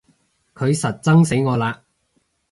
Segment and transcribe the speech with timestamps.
[0.55, 1.83] 佢實憎死我啦！